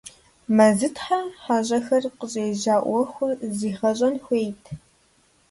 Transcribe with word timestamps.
Мэзытхьэ 0.55 1.19
хьэщӀэхэр 1.41 2.03
къыщӀежьа 2.19 2.75
Ӏуэхур 2.85 3.31
зригъэщӀэн 3.57 4.15
хуейт. 4.23 4.63